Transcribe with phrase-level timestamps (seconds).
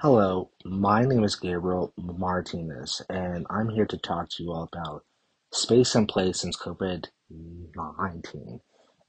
[0.00, 5.06] Hello, my name is Gabriel Martinez, and I'm here to talk to you all about
[5.54, 8.60] space and place since COVID 19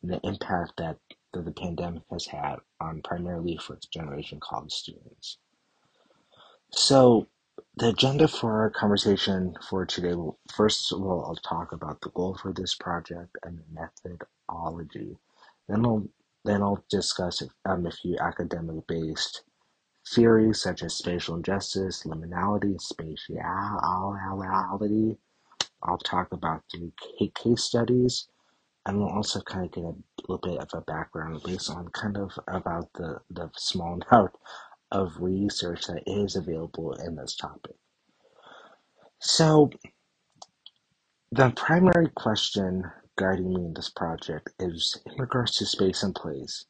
[0.02, 0.96] and the impact that
[1.34, 5.40] the, the pandemic has had on primarily first generation college students.
[6.72, 7.28] So,
[7.76, 12.12] the agenda for our conversation for today will first of all, I'll talk about the
[12.12, 15.18] goal for this project and the methodology.
[15.68, 16.08] Then I'll
[16.46, 19.44] then I'll discuss um, a few academic based
[20.14, 25.18] Theories such as spatial injustice, liminality, spatiality.
[25.84, 26.92] I'll talk about through
[27.36, 28.28] case studies,
[28.86, 29.96] and we'll also kind of get a
[30.28, 34.32] little bit of a background based on kind of about the, the small amount
[34.92, 37.76] of research that is available in this topic.
[39.20, 39.70] So,
[41.32, 42.84] the primary question
[43.18, 46.66] guiding me in this project is in regards to space and place.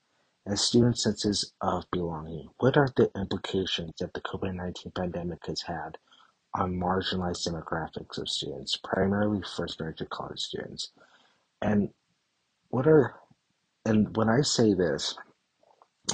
[0.49, 5.97] As student senses of belonging, what are the implications that the COVID-19 pandemic has had
[6.55, 10.91] on marginalized demographics of students, primarily first graduate college students?
[11.61, 11.89] And
[12.69, 13.19] what are
[13.83, 15.17] and when I say this,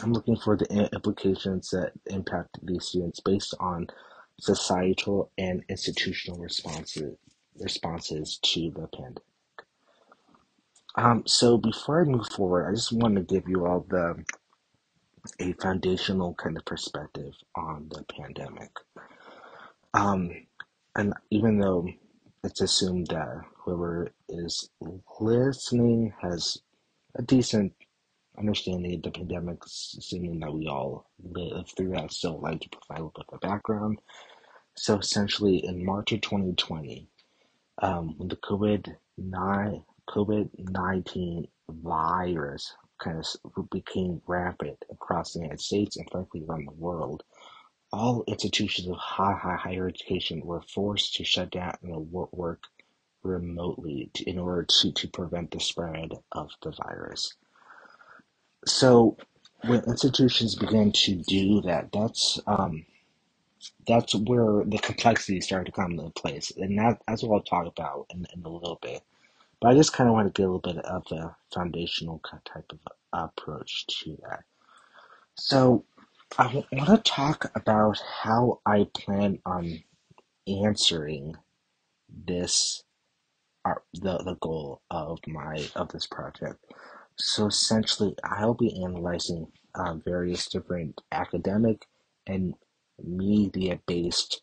[0.02, 3.86] I'm looking for the implications that impact these students based on
[4.40, 7.18] societal and institutional responses
[7.60, 9.33] responses to the pandemic.
[10.96, 14.24] Um, so before I move forward, I just want to give you all the
[15.40, 18.72] a foundational kind of perspective on the pandemic.
[19.94, 20.32] Um,
[20.96, 21.88] and even though
[22.44, 24.70] it's assumed that whoever is
[25.20, 26.58] listening has
[27.16, 27.74] a decent
[28.38, 33.02] understanding of the pandemic, assuming that we all live through that, still like to provide
[33.02, 34.00] a little bit of background.
[34.76, 37.08] So essentially, in March of 2020,
[37.82, 42.76] um, when the COVID nine COVID nineteen virus
[43.72, 47.24] became rampant across the United States and frankly around the world,
[47.92, 52.64] all institutions of high, high higher education were forced to shut down and work
[53.24, 57.34] remotely in order to, to prevent the spread of the virus.
[58.66, 59.18] So
[59.66, 62.86] when institutions began to do that, that's um,
[63.88, 67.68] that's where the complexity started to come into place, and that, that's what I'll talk
[67.68, 69.02] about in, in a little bit.
[69.64, 72.70] But I just kind of want to get a little bit of a foundational type
[72.70, 72.80] of
[73.14, 74.44] approach to that.
[75.36, 75.86] So
[76.38, 79.82] I want to talk about how I plan on
[80.48, 81.38] answering
[82.10, 82.84] this
[83.64, 86.60] uh, the the goal of my of this project.
[87.18, 91.88] So essentially, I'll be analyzing uh, various different academic
[92.28, 92.56] and
[93.02, 94.42] media based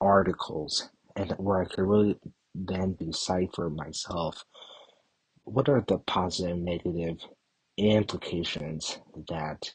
[0.00, 2.18] articles, and where I could really
[2.56, 4.44] then decipher myself
[5.48, 7.18] what are the positive and negative
[7.76, 8.98] implications
[9.28, 9.72] that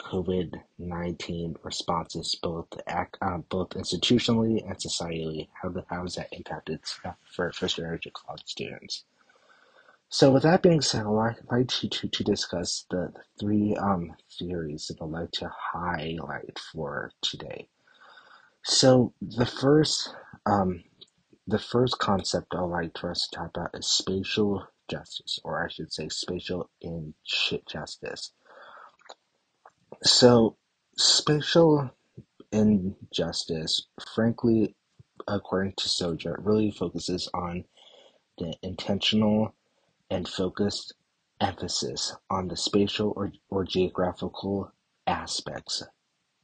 [0.00, 2.68] COVID nineteen responses, both
[3.20, 6.80] uh, both institutionally and societally, how how has that impacted
[7.34, 9.04] for first year college students?
[10.08, 14.86] So with that being said, I'd like to, to, to discuss the three um, theories
[14.88, 17.68] that I'd like to highlight for today.
[18.64, 20.14] So the first
[20.46, 20.82] um,
[21.46, 25.68] the first concept I'd like for us to talk about is spatial justice, or I
[25.70, 28.32] should say spatial injustice.
[30.02, 30.56] So
[30.96, 31.90] spatial
[32.52, 34.74] injustice, frankly,
[35.28, 37.64] according to Soja, really focuses on
[38.38, 39.54] the intentional
[40.10, 40.94] and focused
[41.40, 44.72] emphasis on the spatial or, or geographical
[45.06, 45.82] aspects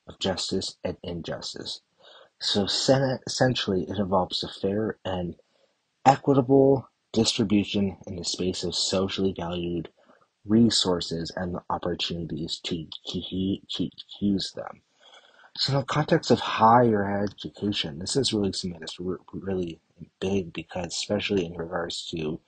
[0.09, 1.81] of justice and injustice.
[2.41, 5.37] So essentially, it involves a fair and
[6.05, 9.89] equitable distribution in the space of socially valued
[10.45, 13.91] resources and the opportunities to, to, to
[14.21, 14.83] use them.
[15.57, 19.81] So in the context of higher education, this is really something that's really
[20.21, 22.41] big because especially in regards to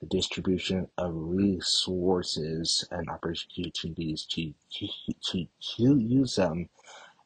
[0.00, 4.88] the distribution of resources and opportunities to, to,
[5.30, 5.46] to,
[5.76, 6.68] to use them,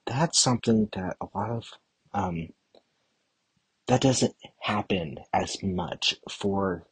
[0.07, 1.65] that's something that a lot of
[2.13, 2.49] um,
[3.89, 6.87] that doesn't happen as much for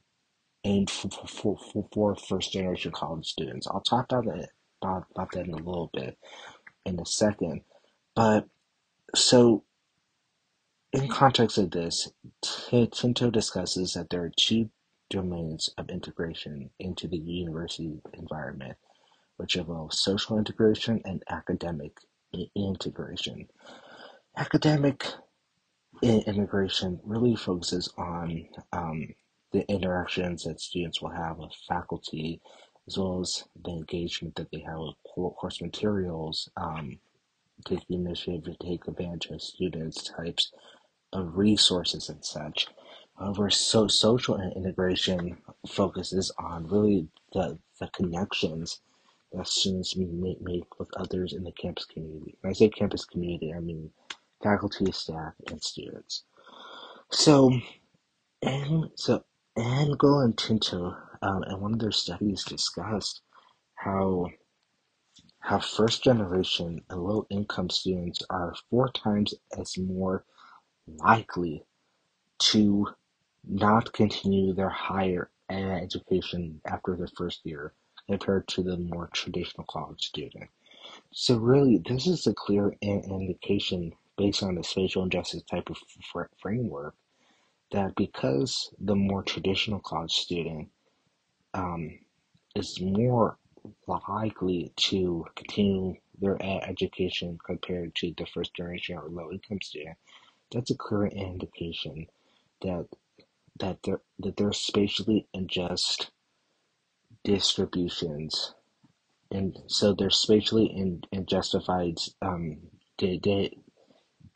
[0.65, 3.67] and for, for, for, for first generation college students.
[3.69, 4.51] I'll talk about that
[4.83, 6.19] about, about that in a little bit
[6.85, 7.63] in a second.
[8.15, 8.49] But
[9.15, 9.65] so
[10.93, 12.11] in context of this,
[12.43, 14.71] Tinto discusses that there are two
[15.11, 18.77] domains of integration into the university environment,
[19.37, 21.99] which involve social integration and academic
[22.57, 23.49] integration.
[24.37, 25.07] Academic
[26.03, 29.09] integration really focuses on um,
[29.53, 32.41] the interactions that students will have with faculty,
[32.87, 36.99] as well as the engagement that they have with course materials, um,
[37.65, 40.53] take the initiative to take advantage of students' types
[41.13, 42.69] of resources and such.
[43.19, 45.39] However, so social integration
[45.69, 48.81] focuses on really the, the connections
[49.33, 52.37] that students make, make with others in the campus community.
[52.41, 53.91] When I say campus community, I mean
[54.43, 56.25] faculty, staff, and students.
[57.11, 57.53] So,
[58.43, 59.25] and so
[59.57, 63.23] Engle and Tinto, um, in one of their studies, discussed
[63.75, 64.27] how
[65.41, 70.25] how first generation and low income students are four times as more
[70.87, 71.65] likely
[72.39, 72.89] to
[73.45, 77.73] not continue their higher education after their first year
[78.09, 80.51] compared to the more traditional college student.
[81.13, 85.79] So really, this is a clear indication based on the spatial injustice type of
[86.41, 86.95] framework
[87.73, 90.69] that because the more traditional college student
[91.55, 91.99] um,
[92.55, 93.39] is more
[93.87, 99.97] likely to continue their education compared to the first generation or low income student,
[100.53, 102.07] that's a clear indication
[102.63, 102.87] that
[103.59, 106.11] that there that there are spatially unjust
[107.25, 108.55] distributions.
[109.31, 112.59] And so there's spatially in, unjustified um,
[112.97, 113.59] di- di-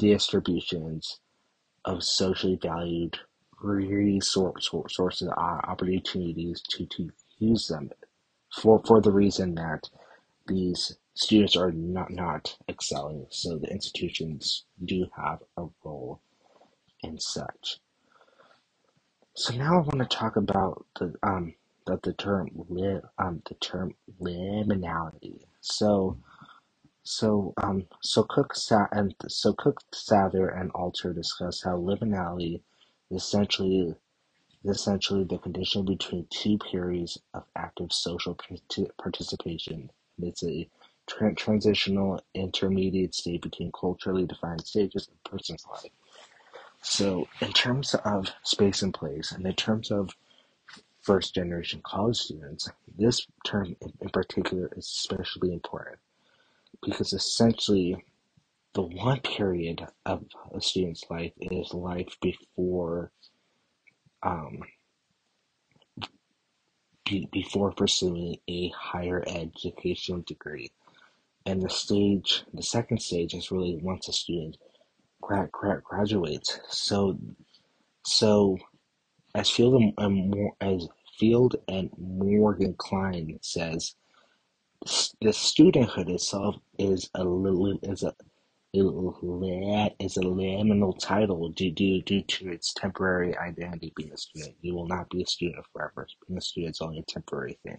[0.01, 1.21] distributions
[1.85, 3.19] of socially valued
[3.63, 5.29] resources
[5.69, 7.91] opportunities to, to use them
[8.55, 9.89] for for the reason that
[10.49, 16.21] these students are not not excelling so the institutions do have a role
[17.03, 17.81] in such
[19.35, 21.55] so now I want to talk about the um
[21.89, 25.47] that the term li- um the term liminality.
[25.63, 26.19] So
[27.03, 28.55] so um so Cook
[28.93, 29.15] and
[29.95, 32.61] Sather and Alter discuss how liminality
[33.11, 33.95] is essentially
[34.65, 38.39] is essentially the condition between two periods of active social
[38.99, 39.91] participation.
[40.23, 40.69] It's a
[41.07, 45.91] tra- transitional intermediate state between culturally defined stages of a person's life.
[46.83, 50.11] So, in terms of space and place, and in terms of
[51.03, 52.69] first generation college students,
[52.99, 55.99] this term in particular is especially important
[56.83, 57.97] because essentially
[58.75, 60.25] the one period of
[60.55, 63.13] a student's life is life before
[64.23, 64.61] um,
[67.07, 70.71] be, before pursuing a higher education degree.
[71.47, 74.59] And the stage, the second stage is really once a student
[75.23, 76.61] gra- gra- graduates.
[76.69, 77.19] So,
[78.05, 78.59] so
[79.35, 80.89] as Field and, as
[81.19, 83.95] Field and Morgan Klein says,
[85.21, 88.15] the studenthood itself is a little is a
[88.73, 91.73] is a liminal title due,
[92.03, 94.55] to its temporary identity being a student.
[94.63, 96.07] You will not be a student forever.
[96.27, 97.79] Being a student is only a temporary thing.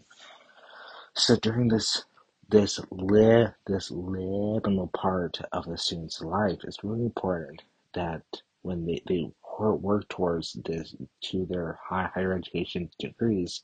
[1.16, 2.06] So during this
[2.50, 7.64] this li this liminal part of the student's life, it's really important
[7.96, 8.22] that
[8.62, 13.64] when they, they work towards this to their high, higher education degrees,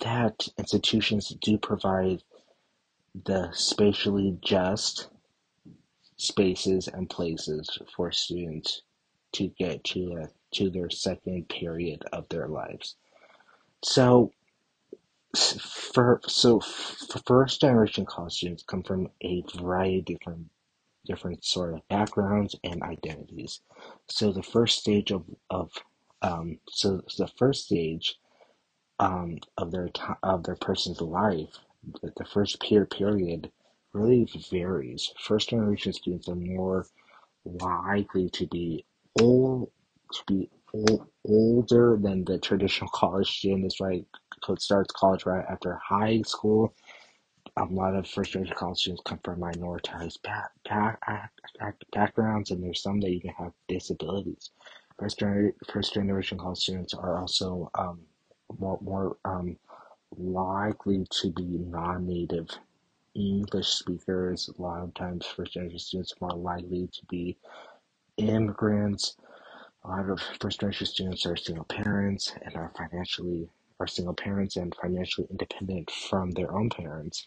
[0.00, 2.22] that institutions do provide
[3.14, 5.08] the spatially just
[6.16, 8.82] spaces and places for students
[9.32, 12.96] to get to a, to their second period of their lives.
[13.82, 14.32] So
[15.36, 20.46] for so for first generation college students come from a variety of different
[21.06, 23.60] different sort of backgrounds and identities.
[24.08, 25.72] So the first stage of of
[26.22, 28.16] um, so the first stage
[29.00, 29.90] um, of their
[30.22, 31.58] of their person's life,
[32.02, 33.50] the, the first peer period
[33.92, 35.12] really varies.
[35.20, 36.86] First generation students are more
[37.44, 38.84] likely to be
[39.20, 39.70] old
[40.12, 44.04] to be old, older than the traditional college students, right?
[44.58, 46.74] Starts college right after high school.
[47.56, 52.82] A lot of first generation college students come from minoritized back, back, backgrounds, and there's
[52.82, 54.50] some that even have disabilities.
[54.98, 58.00] First, gener- first generation college students are also um,
[58.58, 59.56] more, more um,
[60.18, 62.48] likely to be non-native
[63.14, 64.50] English speakers.
[64.58, 67.36] A lot of times, first generation students are more likely to be
[68.16, 69.16] immigrants.
[69.84, 73.48] A lot of first generation students are single parents and are financially
[73.80, 77.26] are single parents and financially independent from their own parents.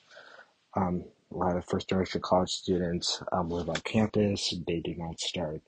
[0.76, 1.04] Um,
[1.34, 4.54] a lot of first generation college students um, live on campus.
[4.66, 5.62] They do not start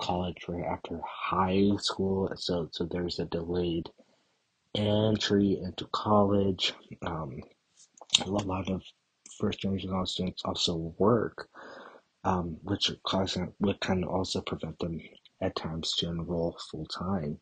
[0.00, 3.90] college right after high school, so so there's a delayed
[4.74, 6.74] entry into college.
[7.04, 7.42] Um,
[8.24, 8.82] a lot of
[9.38, 11.48] first generation college students also work,
[12.24, 15.00] um, which would kind of also prevent them
[15.40, 17.38] at times to enroll full time.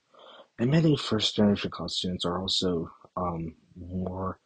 [0.58, 4.38] And many first generation college students are also um, more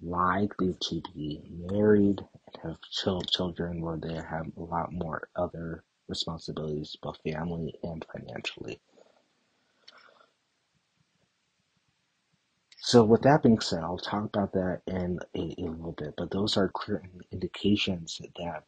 [0.00, 5.84] likely to be married and have child children where they have a lot more other
[6.08, 8.80] responsibilities, both family and financially.
[12.86, 16.30] So with that being said, I'll talk about that in a, a little bit, but
[16.30, 18.64] those are clear indications that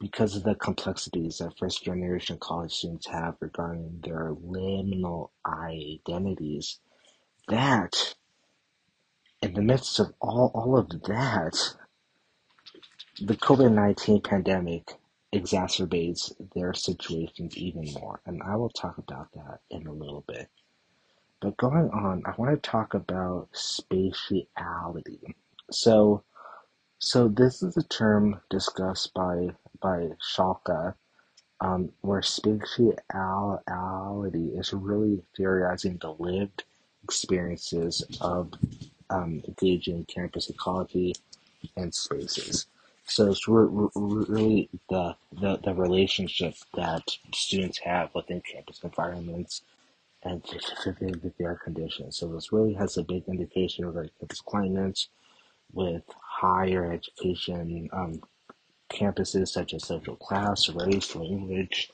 [0.00, 6.80] because of the complexities that first generation college students have regarding their liminal identities,
[7.46, 8.16] that
[9.40, 11.56] in the midst of all, all of that,
[13.20, 14.94] the COVID 19 pandemic
[15.32, 18.20] exacerbates their situations even more.
[18.26, 20.48] And I will talk about that in a little bit.
[21.40, 25.34] But going on, I want to talk about spatiality.
[25.70, 26.22] So,
[26.98, 30.94] so this is a term discussed by by Schalke,
[31.62, 32.98] um, where spatiality
[34.58, 36.64] is really theorizing the lived
[37.04, 38.52] experiences of
[39.08, 41.14] um, engaging campus ecology
[41.76, 42.66] and spaces.
[43.06, 47.02] So it's re- re- really the, the the relationship that
[47.34, 49.62] students have within campus environments
[50.22, 52.18] and specific their conditions.
[52.18, 55.06] So this really has a big indication of like its climate
[55.72, 58.20] with higher education um,
[58.90, 61.90] campuses such as social class, race, language,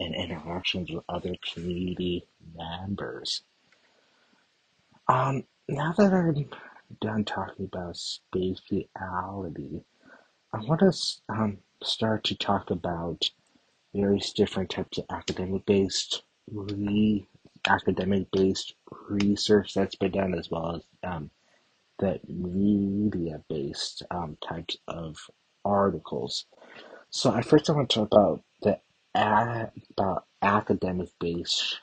[0.00, 3.42] and interactions with other community members.
[5.08, 6.48] Um, now that I'm
[7.00, 9.82] done talking about spatiality,
[10.52, 10.92] I want to
[11.28, 13.30] um, start to talk about
[13.94, 17.26] various different types of academic based re
[17.66, 18.74] academic based
[19.08, 21.30] research that's been done as well as um,
[21.98, 25.16] the media based um, types of
[25.64, 26.46] articles.
[27.10, 28.78] So I first I want to talk about the
[29.14, 31.80] about academic based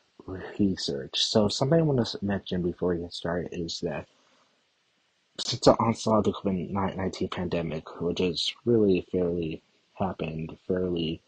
[0.60, 1.24] research.
[1.25, 4.08] So something I want to mention before we get started is that
[5.39, 9.62] since the onslaught of the COVID nineteen pandemic, which has really fairly
[9.96, 11.22] happened fairly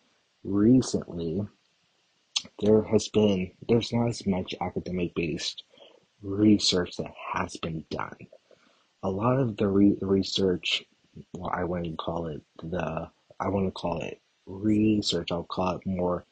[0.44, 1.46] recently,
[2.60, 5.64] there has been there's not as much academic based
[6.22, 8.18] research that has been done.
[9.04, 10.84] A lot of the re- research,
[11.34, 15.32] well, I wouldn't call it the I want to call it research.
[15.32, 16.26] I'll call it more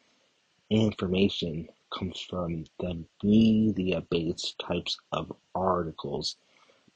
[0.69, 1.67] information
[1.98, 6.36] comes from the media based types of articles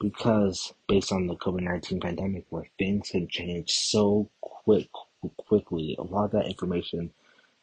[0.00, 4.88] because based on the COVID nineteen pandemic where things had changed so quick
[5.36, 7.10] quickly, a lot of that information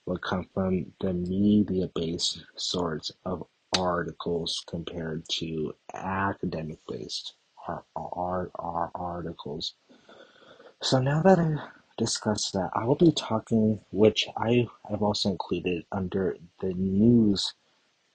[0.08, 3.46] would come from the media based sorts of
[3.78, 7.34] articles compared to academic based
[7.68, 9.74] art, art articles.
[10.82, 11.56] So now that I
[11.98, 17.54] discussed that, I will be talking, which I have also included under the news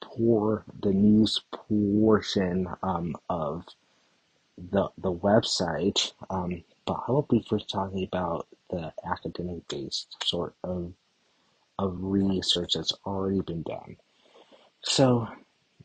[0.00, 3.64] pour the news portion um, of
[4.56, 6.12] the the website.
[6.30, 10.92] Um, but I will be first talking about the academic based sort of
[11.82, 13.96] of research that's already been done.
[14.84, 15.26] So,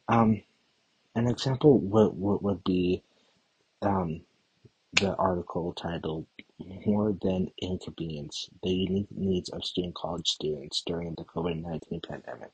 [0.08, 0.44] um,
[1.16, 3.04] an example would, would, would be
[3.82, 4.22] um,
[4.94, 6.27] the article titled
[6.86, 12.51] More Than Inconvenience The Unique Needs of Student College Students During the COVID 19 Pandemic.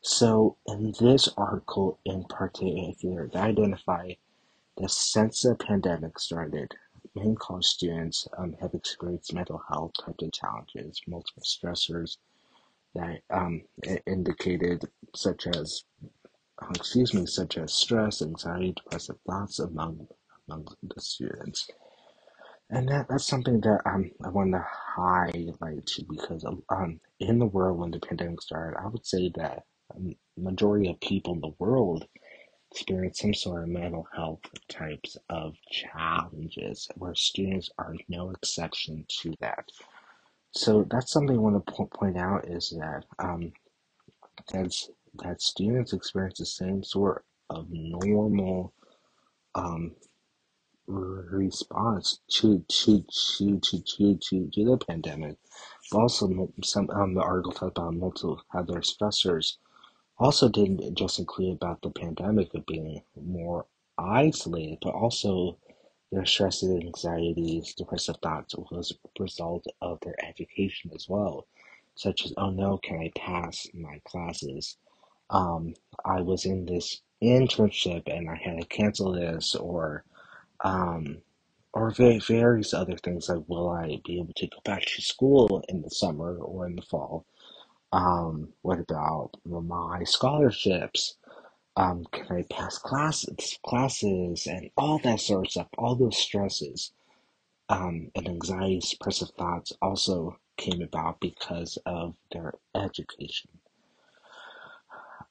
[0.00, 4.14] So, in this article in particular, they identify
[4.76, 6.74] that since the pandemic started,
[7.14, 12.18] many college students um, have experienced mental health types of challenges, multiple stressors
[12.96, 13.62] that um,
[14.06, 14.84] indicated,
[15.14, 15.84] such as
[16.62, 20.06] uh, excuse me, such as stress, anxiety, depressive thoughts among
[20.48, 21.68] among the students.
[22.70, 27.78] And that, that's something that um, I want to highlight because um, in the world
[27.78, 29.62] when the pandemic started, I would say that
[30.36, 32.06] majority of people in the world
[32.72, 39.32] experience some sort of mental health types of challenges, where students are no exception to
[39.40, 39.64] that.
[40.56, 43.52] So that's something I want to po- point out is that um,
[44.52, 44.90] that's,
[45.22, 48.72] that students experience the same sort of normal
[49.54, 49.92] um,
[50.86, 53.04] response to to
[53.36, 55.36] to to to to, to the pandemic.
[55.92, 59.56] But also, some um, the article talked about multiple other stressors.
[60.18, 63.66] Also, didn't just include about the pandemic of being more
[63.98, 65.58] isolated, but also
[66.12, 71.46] their stresses, anxieties, depressive thoughts was a result of their education as well,
[71.94, 74.76] such as oh no, can I pass my classes?
[75.30, 80.04] Um, I was in this internship and I had to cancel this, or
[80.64, 81.18] um,
[81.72, 85.82] or various other things like will I be able to go back to school in
[85.82, 87.26] the summer or in the fall?
[87.92, 91.16] Um, what about my scholarships?
[91.76, 96.92] Um, can I pass classes, classes, and all that sort of stuff, all those stresses.
[97.68, 103.50] um, and anxiety suppressive thoughts also came about because of their education.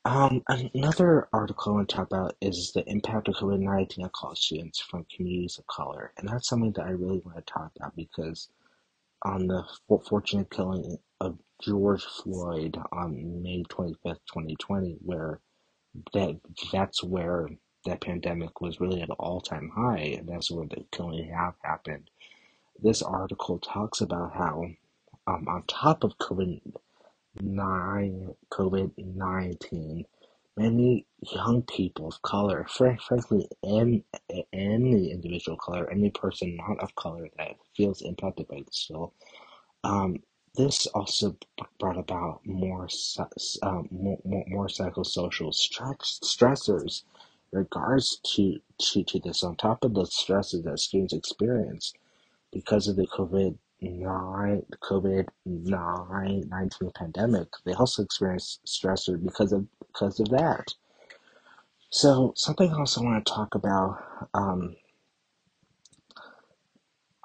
[0.05, 4.11] Um, another article I want to talk about is the impact of COVID 19 on
[4.15, 6.13] college students from communities of color.
[6.17, 8.49] And that's something that I really want to talk about because
[9.23, 9.63] on the
[10.09, 15.41] fortunate killing of George Floyd on May 25th, 2020, where
[16.13, 16.39] that
[16.71, 17.49] that's where
[17.85, 22.09] that pandemic was really at an all-time high, and that's where the killing have happened.
[22.81, 24.65] This article talks about how,
[25.27, 26.61] um, on top of COVID
[27.41, 30.05] nine COVID nineteen,
[30.57, 34.03] many young people of color, frankly, and
[34.53, 39.13] any individual color, any person not of color that feels impacted by this still,
[39.83, 40.17] um,
[40.55, 41.35] this also
[41.79, 42.87] brought about more
[43.61, 47.03] more psychosocial stress, stressors
[47.51, 51.93] regards to, to, to this on top of the stresses that students experience
[52.51, 59.65] because of the COVID nine COVID nine nineteen pandemic, they also experience stressor because of
[59.79, 60.73] because of that.
[61.89, 64.03] So something else I want to talk about.
[64.33, 64.75] Um,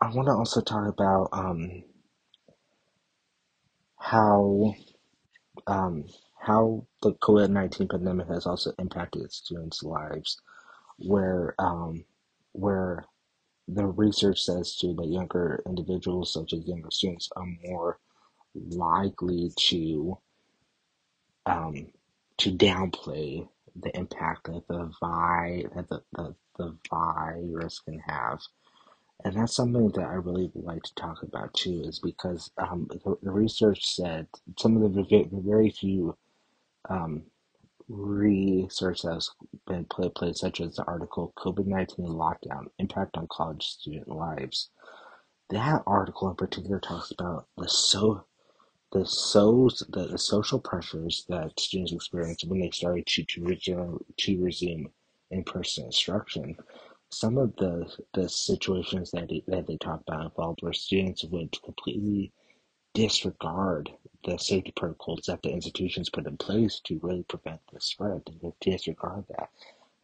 [0.02, 1.82] I want to also talk about um,
[4.00, 4.74] how
[5.66, 6.04] um,
[6.40, 10.40] how the COVID nineteen pandemic has also impacted students' lives,
[10.98, 12.04] where um,
[12.52, 13.04] where
[13.68, 17.98] the research says too that younger individuals, such as younger students, are more
[18.54, 20.18] likely to
[21.46, 21.88] um,
[22.38, 23.46] to downplay
[23.80, 28.40] the impact that the vi that the, the, the virus can have.
[29.24, 33.16] And that's something that I really like to talk about too, is because um, the,
[33.22, 34.26] the research said
[34.58, 36.16] some of the, the very few
[36.88, 37.22] um,
[37.88, 39.30] research that has
[39.66, 44.70] been played, played, such as the article COVID 19 Lockdown Impact on College Student Lives.
[45.50, 48.24] That article in particular talks about the so
[48.92, 54.04] the so the, the social pressures that students experience when they started to to resume
[54.18, 54.90] to resume
[55.30, 56.56] in person instruction.
[57.12, 62.32] Some of the the situations that that they talk about involved where students would completely
[62.94, 63.90] disregard
[64.24, 68.22] the safety protocols that the institutions put in place to really prevent the spread.
[68.26, 69.50] They would disregard that.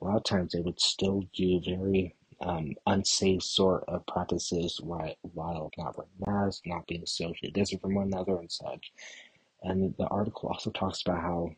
[0.00, 5.14] A lot of times they would still do very um, unsafe sort of practices while,
[5.22, 8.92] while not wearing masks, not being socially distant from one another and such.
[9.62, 11.50] And the article also talks about how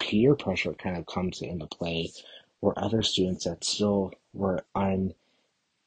[0.00, 2.10] peer pressure kind of comes into play
[2.62, 4.64] where other students that still were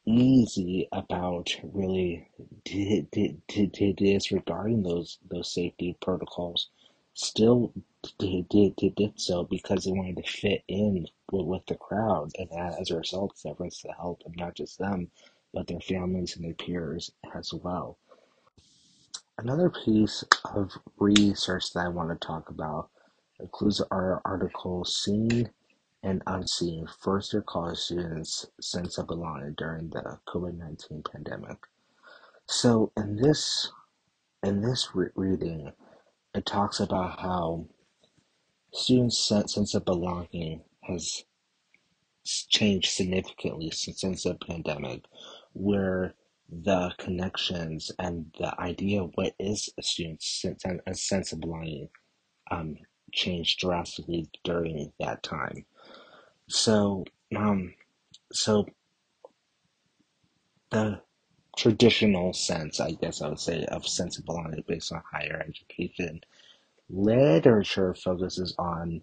[0.05, 2.27] uneasy about really
[2.65, 6.67] did, did, did, did disregarding those those safety protocols.
[7.13, 7.71] Still
[8.19, 12.31] did, did, did, did so because they wanted to fit in with, with the crowd.
[12.37, 15.09] And as a result severance the health of not just them
[15.53, 17.97] but their families and their peers as well.
[19.37, 22.89] Another piece of research that i want to talk about
[23.39, 25.49] includes our article seeing
[26.05, 31.57] and unseen first-year college students' sense of belonging during the COVID-19 pandemic.
[32.47, 33.71] So in this
[34.43, 35.71] in this re- reading,
[36.35, 37.65] it talks about how
[38.71, 41.23] students' sense of belonging has
[42.49, 45.05] changed significantly since, since the pandemic,
[45.53, 46.13] where
[46.47, 51.89] the connections and the idea of what is a student's sense, a sense of belonging
[52.51, 52.77] um,
[53.11, 55.65] changed drastically during that time.
[56.47, 57.05] So,
[57.35, 57.73] um,
[58.31, 58.65] so
[60.69, 61.01] the
[61.57, 66.21] traditional sense, I guess I would say, of sense of belonging based on higher education,
[66.89, 69.01] literature focuses on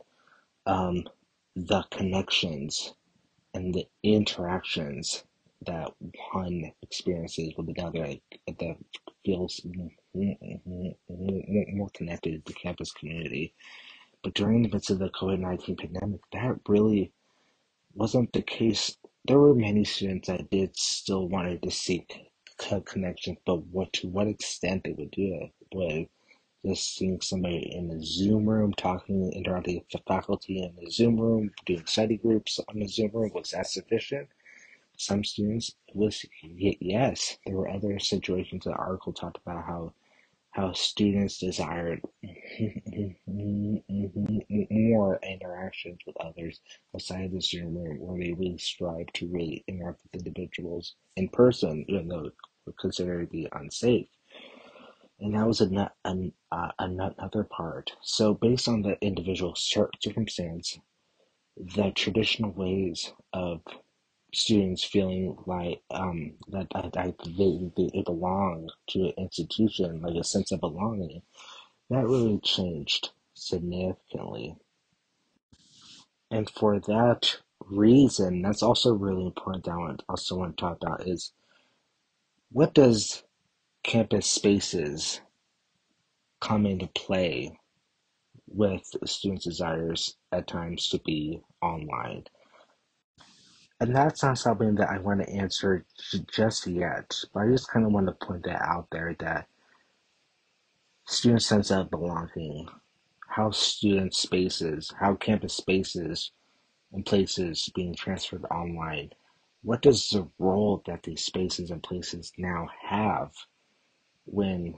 [0.67, 1.05] um,
[1.57, 2.95] the connections
[3.55, 5.25] and the interactions
[5.67, 5.93] that
[6.33, 8.77] one experiences with another that
[9.25, 9.61] feels
[10.15, 13.55] more connected to the campus community.
[14.23, 17.13] But during the midst of the COVID 19 pandemic, that really
[17.95, 18.97] wasn't the case.
[19.27, 22.29] There were many students that did still wanted to seek
[22.87, 26.09] connections, but what to what extent they would do it would
[26.67, 31.19] just seeing somebody in a Zoom room talking, interacting with the faculty in the Zoom
[31.21, 34.29] room, doing study groups on the Zoom room was that sufficient?
[34.99, 37.39] Some students was yes.
[37.47, 38.65] There were other situations.
[38.65, 39.95] The article talked about how
[40.53, 42.03] how students desired
[43.27, 46.61] more interactions with others
[46.95, 51.85] outside the Zoom room, where they really strive to really interact with individuals in person,
[51.89, 52.35] even though it
[52.67, 54.09] would considered to be unsafe.
[55.21, 57.93] And that was an, an, uh, another part.
[58.03, 60.79] So, based on the individual circumstance,
[61.57, 63.63] the traditional ways of
[64.35, 66.93] students feeling like um, that, that,
[67.25, 71.23] they, they belong to an institution, like a sense of belonging,
[71.91, 74.57] that really changed significantly.
[76.31, 80.79] And for that reason, that's also really important that I want, also want to talk
[80.83, 81.33] about is
[82.51, 83.23] what does
[83.83, 85.21] campus spaces
[86.41, 87.59] come into play
[88.49, 92.25] with students' desires at times to be online?
[93.83, 95.85] And that's not something that I want to answer
[96.33, 99.49] just yet, but I just kind of want to point that out there that
[101.05, 102.69] student sense of belonging,
[103.27, 106.31] how student spaces, how campus spaces
[106.93, 109.11] and places being transferred online,
[109.65, 113.33] what does the role that these spaces and places now have
[114.27, 114.77] when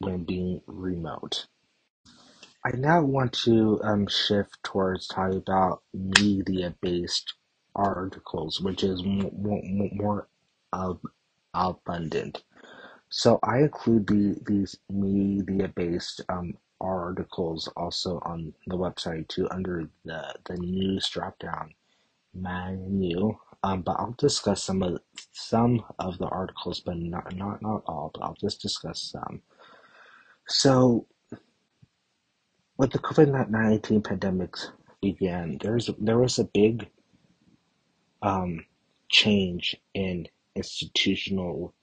[0.00, 1.46] when being remote?
[2.66, 7.34] I now want to um, shift towards talking about media-based
[7.74, 10.28] articles, which is more, more, more
[11.54, 12.44] abundant.
[13.10, 20.34] So I include the, these media-based um, articles also on the website too under the,
[20.46, 21.74] the news drop-down
[22.34, 23.36] menu.
[23.64, 24.98] Um, but I'll discuss some of
[25.30, 28.10] some of the articles, but not not not all.
[28.12, 29.40] But I'll just discuss some.
[30.48, 31.06] So
[32.74, 34.56] when the COVID nineteen pandemic
[35.00, 36.88] began, there's there was a big
[38.22, 38.64] um,
[39.10, 41.74] change in institutional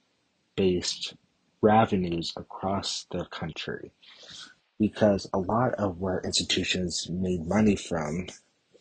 [0.55, 1.15] based
[1.61, 3.91] revenues across the country
[4.79, 8.27] because a lot of where institutions made money from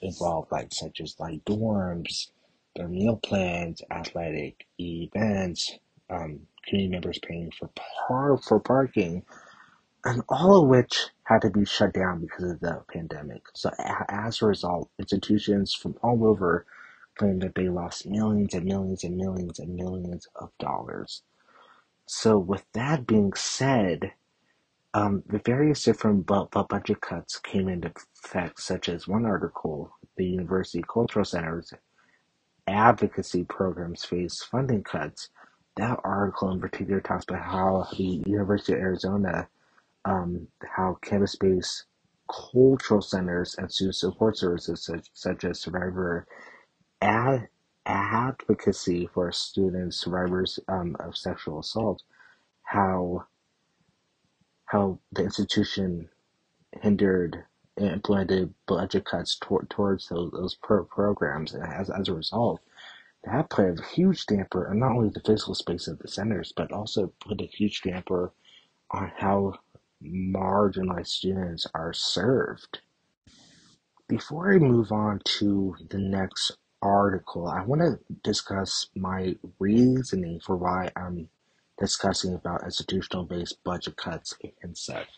[0.00, 2.28] involved like such as like dorms,
[2.76, 5.72] their meal plans, athletic events,
[6.10, 9.24] um, community members paying for par for parking,
[10.04, 13.42] and all of which had to be shut down because of the pandemic.
[13.54, 13.70] So
[14.08, 16.66] as a result, institutions from all over
[17.18, 21.22] claimed that they lost millions and millions and millions and millions of dollars.
[22.06, 24.12] So with that being said,
[24.94, 27.92] um, the various different bu- bu- budget cuts came into
[28.24, 31.72] effect, such as one article, the University Cultural Center's
[32.66, 35.30] advocacy programs face funding cuts.
[35.76, 39.48] That article in particular talks about how the University of Arizona,
[40.04, 41.84] um, how campus-based
[42.30, 46.26] cultural centers and student support services such, such as survivor
[47.00, 47.48] ad-
[47.86, 52.02] advocacy for students survivors um, of sexual assault,
[52.62, 53.24] how
[54.66, 56.08] how the institution
[56.82, 57.44] hindered
[57.76, 59.38] and implemented budget cuts
[59.70, 61.54] towards those, those pro- programs.
[61.54, 62.60] And as, as a result,
[63.24, 66.72] that put a huge damper on not only the physical space of the centers, but
[66.72, 68.32] also put a huge damper
[68.90, 69.54] on how
[70.02, 72.80] marginalized students are served.
[74.08, 80.56] Before I move on to the next article, I want to discuss my reasoning for
[80.56, 81.28] why I'm
[81.78, 85.08] discussing about institutional based budget cuts and such.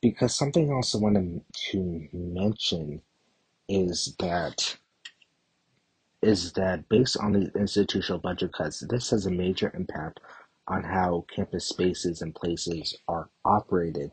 [0.00, 3.00] Because something else I wanted to mention
[3.68, 4.76] is that
[6.22, 10.20] is that based on the institutional budget cuts, this has a major impact
[10.68, 14.12] on how campus spaces and places are operated.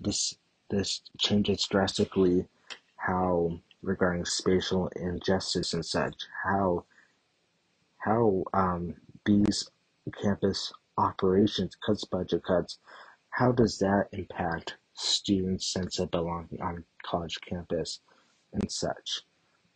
[0.00, 0.34] This
[0.70, 2.46] this changes drastically
[2.96, 6.14] how regarding spatial injustice and such,
[6.44, 6.84] how
[7.98, 9.70] how um, these
[10.22, 12.78] campus operations cuts budget cuts,
[13.30, 18.00] how does that impact students' sense of belonging on college campus
[18.52, 19.22] and such?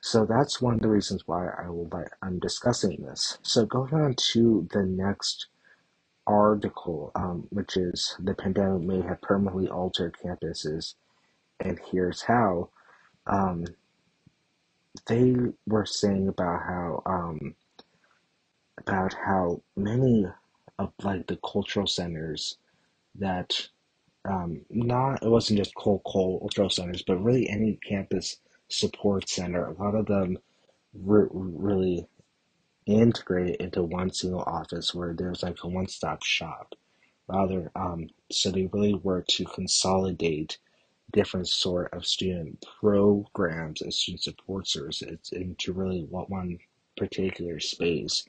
[0.00, 1.90] So that's one of the reasons why I will
[2.22, 3.38] I'm discussing this.
[3.42, 5.46] So going on to the next
[6.26, 10.94] article, um, which is the pandemic may have permanently altered campuses,
[11.60, 12.70] and here's how.
[13.26, 13.64] Um,
[15.09, 17.54] they were saying about how um,
[18.78, 20.26] about how many
[20.78, 22.59] of like the cultural centers
[23.16, 23.68] that
[24.28, 29.66] um, not it wasn't just cold cultural centers, but really any campus support center.
[29.66, 30.38] A lot of them
[30.94, 32.06] re- really
[32.87, 36.74] integrate into one single office where there's like a one-stop shop.
[37.28, 40.59] Rather, um, so they really were to consolidate
[41.12, 46.58] different sort of student programs and student support services into really one
[46.96, 48.24] particular space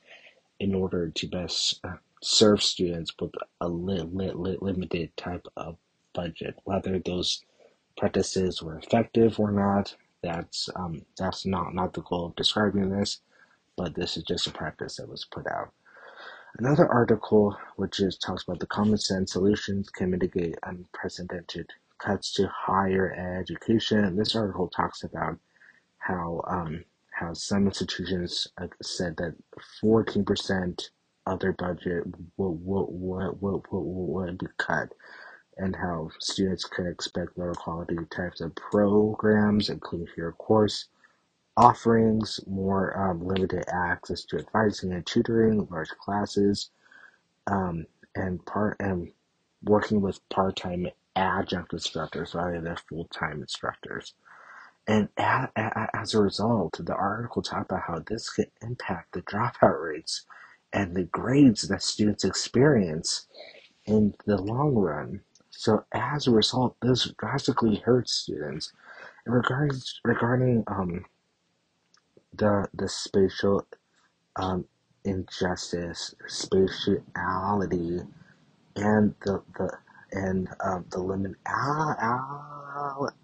[0.60, 5.78] in order to best uh, serve students with a li- li- li- limited type of
[6.14, 6.56] budget.
[6.66, 7.44] Whether those
[7.98, 13.22] practices were effective or not, that's um, that's not not the goal of describing this,
[13.78, 15.72] but this is just a practice that was put out.
[16.60, 22.50] Another article, which is talks about the common sense solutions can mitigate unprecedented cuts to
[22.54, 24.16] higher education.
[24.16, 25.38] This article talks about
[26.00, 29.36] how um, how some institutions uh, said that
[29.84, 30.90] 14%
[31.26, 32.06] of their budget
[32.38, 32.88] would, would,
[33.42, 34.90] would, would, would be cut,
[35.58, 40.88] and how students could expect lower quality types of programs, including fewer course
[41.58, 46.70] offerings, more um, limited access to advising and tutoring, large classes,
[47.48, 49.12] um, and part and
[49.64, 54.14] working with part-time adjunct instructors rather than full-time instructors.
[54.88, 60.26] And as a result, the article talked about how this could impact the dropout rates
[60.72, 63.28] and the grades that students experience
[63.86, 65.22] in the long run.
[65.50, 68.72] So as a result, this drastically hurts students.
[69.26, 71.06] Regarding regarding um,
[72.34, 73.68] the the spatial
[74.38, 74.66] um,
[75.04, 78.08] injustice, spatiality,
[78.78, 79.70] and the the
[80.12, 81.34] and um, the limit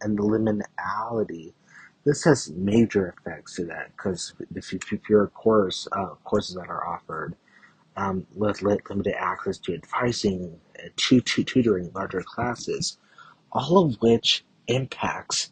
[0.01, 1.53] and the liminality.
[2.05, 7.35] This has major effects to that because if your course uh, courses that are offered
[7.95, 10.59] um, with limited access to advising,
[10.97, 12.97] to, to tutoring larger classes,
[13.51, 15.51] all of which impacts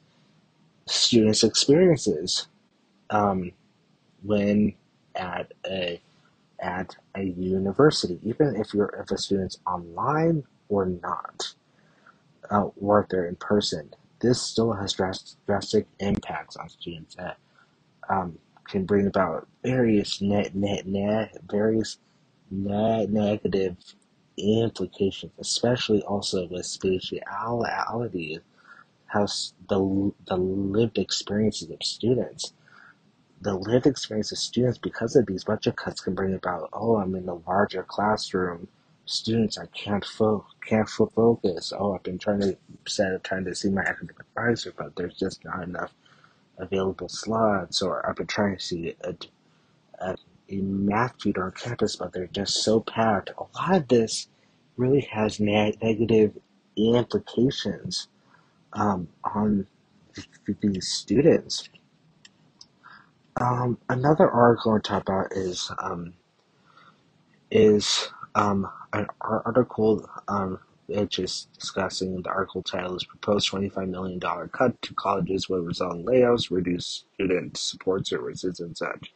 [0.88, 2.48] students' experiences
[3.10, 3.52] um,
[4.24, 4.74] when
[5.15, 6.02] at a
[6.60, 11.55] at a university, even if you're if a student's online or not,
[12.51, 13.91] uh, or if they're in person.
[14.21, 17.38] This still has drastic impacts on students that
[18.10, 21.99] um, can bring about various net net net various
[22.51, 23.77] net negative
[24.38, 28.39] implications, especially also with spatiality,
[29.07, 29.27] how
[29.69, 32.53] the the lived experiences of students
[33.41, 37.15] the lived experience of students because of these budget cuts can bring about oh i'm
[37.15, 38.67] in a larger classroom
[39.12, 41.74] students i can't fo- can't fo- focus.
[41.78, 45.45] Oh i've been trying to set trying to see my academic advisor but there's just
[45.45, 45.93] not enough
[46.60, 49.15] available slots or i've been trying to see a,
[50.00, 50.15] a,
[50.50, 53.32] a math tutor on campus but they're just so packed.
[53.38, 54.30] A lot of this
[54.78, 56.38] really has ne- negative
[56.78, 58.10] implications
[58.74, 59.67] um, on
[60.62, 61.69] these students.
[63.39, 66.13] Um, another article I want to talk about is um,
[67.52, 74.20] is um, an article um, which is discussing the article title is proposed $25 million
[74.52, 79.13] cut to colleges will result in layoffs, reduce student support services, and such.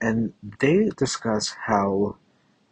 [0.00, 2.16] And they discuss how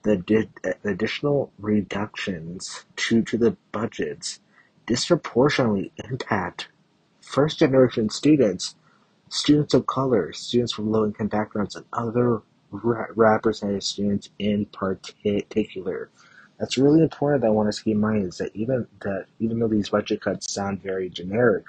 [0.03, 0.49] the di-
[0.85, 4.41] additional reductions to, to the budgets
[4.87, 6.69] disproportionately impact
[7.21, 8.75] first generation students
[9.31, 16.11] students of color, students from low-income backgrounds, and other represented students in particular.
[16.59, 19.59] That's really important that I want to keep in mind is that even that even
[19.59, 21.67] though these budget cuts sound very generic,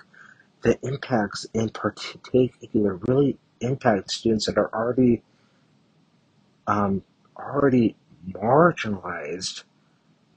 [0.61, 5.21] the impacts in particular really impact students that are already
[6.67, 7.03] um,
[7.37, 7.95] already
[8.31, 9.63] marginalized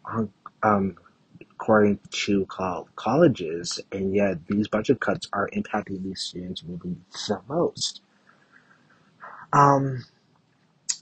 [0.05, 0.97] on, um,
[1.41, 2.47] according to
[2.97, 6.97] colleges, and yet these budget cuts are impacting these students maybe
[7.29, 8.01] the most.
[9.53, 10.05] Um,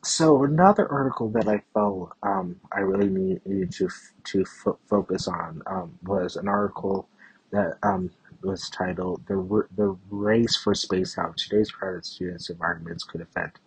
[0.05, 3.89] so another article that I felt um, I really needed to
[4.27, 7.09] to f- focus on um, was an article
[7.53, 8.11] that um,
[8.43, 9.37] was titled "The
[9.77, 13.61] the Race for Space: How Today's Private Students' Environments Could Affect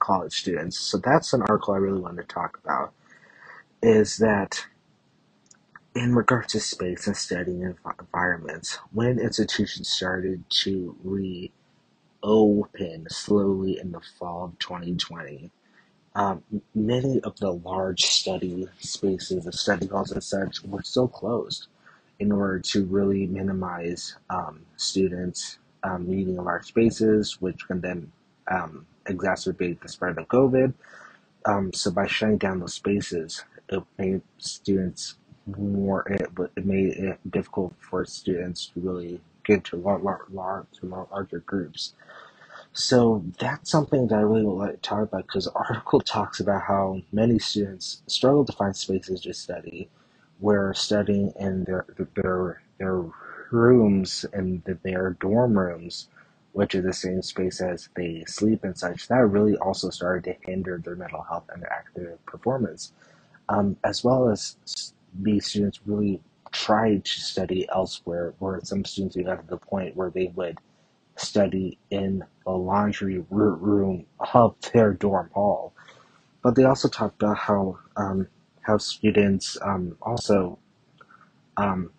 [0.00, 2.92] College Students." So that's an article I really wanted to talk about.
[3.82, 4.66] Is that
[5.94, 11.52] in regards to space and studying environments, when institutions started to reopen
[13.10, 15.52] slowly in the fall of 2020,
[16.14, 16.42] um,
[16.74, 21.68] many of the large study spaces, the study halls and such, were still closed
[22.18, 28.12] in order to really minimize um, students um, meeting in large spaces, which can then
[28.48, 30.74] um, exacerbate the spread of COVID.
[31.46, 35.14] Um, so by shutting down those spaces, it made students
[35.56, 40.86] more it, it made it difficult for students to really get to large, large, to
[40.86, 41.94] larger groups.
[42.72, 46.40] So that's something that I really would like to talk about because the article talks
[46.40, 49.88] about how many students struggle to find spaces to study,
[50.38, 53.04] where studying in their their their
[53.50, 56.08] rooms and their dorm rooms,
[56.52, 60.48] which is the same space as they sleep and such, that really also started to
[60.48, 62.92] hinder their mental health and their academic performance,
[63.48, 64.56] um, as well as
[65.22, 66.20] these students really
[66.52, 70.58] tried to study elsewhere, where some students even got to the point where they would
[71.20, 75.74] study in a laundry room of their dorm hall.
[76.42, 78.28] But they also talked about how um,
[78.62, 80.58] how students um, also
[81.56, 81.90] um,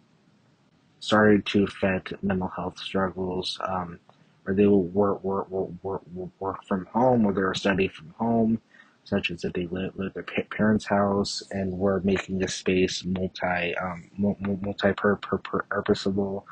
[0.99, 3.99] started to affect mental health struggles, um,
[4.43, 6.31] where they will work, work, work, work,
[6.67, 8.61] from home or they're studying from home,
[9.05, 13.75] such as if they live at their parents' house and we're making the space multi
[13.77, 16.47] um, multi purposable,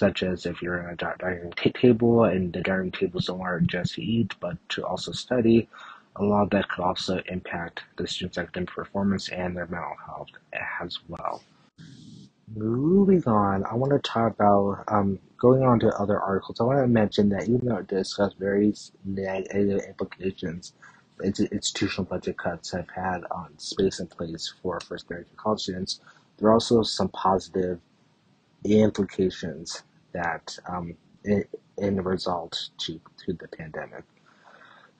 [0.00, 4.02] such as if you're in a dining table and the dining tables don't just to
[4.02, 5.68] eat but to also study.
[6.16, 10.30] A lot of that could also impact the students' academic performance and their mental health
[10.80, 11.42] as well.
[12.56, 16.60] Moving on, I want to talk about um, going on to other articles.
[16.60, 20.72] I want to mention that even though it discussed various negative implications
[21.22, 26.00] institutional budget cuts have had on space and place for first generation college students,
[26.38, 27.78] there are also some positive
[28.64, 29.82] implications
[30.12, 30.94] that um,
[31.24, 31.44] in,
[31.96, 34.04] the result to, to the pandemic.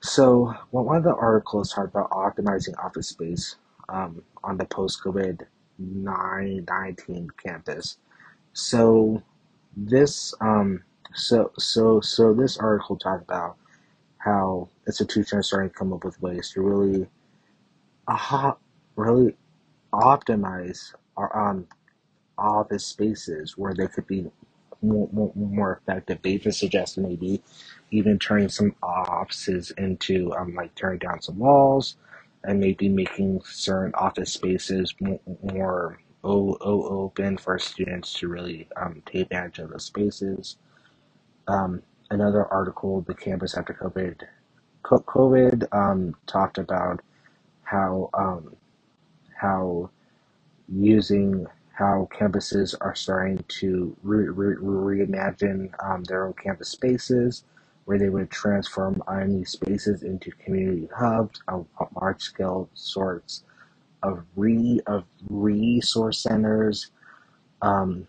[0.01, 3.55] So, well, one of the articles talked about optimizing office space
[3.89, 5.41] um, on the post COVID
[5.77, 7.97] 19 campus.
[8.53, 9.21] So,
[9.75, 13.57] this um, so so so this article talked about
[14.17, 17.07] how institutions are starting to come up with ways to really,
[18.07, 18.53] uh,
[18.95, 19.35] really
[19.93, 21.67] optimize our um,
[22.37, 24.29] office spaces where they could be
[24.81, 26.19] more, more, more effective.
[26.25, 27.41] Even suggested maybe
[27.91, 31.97] even turning some offices into um, like tearing down some walls
[32.43, 38.67] and maybe making certain office spaces more, more o- o- open for students to really
[38.77, 40.57] um, take advantage of the spaces.
[41.47, 44.21] Um, another article, the campus after COVID,
[44.85, 47.01] COVID um, talked about
[47.63, 48.55] how um,
[49.35, 49.89] how
[50.69, 57.45] using how campuses are starting to re- re- reimagine um, their own campus spaces,
[57.85, 61.67] where they would transform unused spaces into community hubs of
[62.01, 63.43] large scale sorts
[64.03, 66.91] of re of resource centers,
[67.61, 68.07] um,